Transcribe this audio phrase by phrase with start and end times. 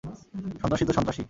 [0.61, 1.19] সন্ত্রাসী তো সন্ত্রাসীই।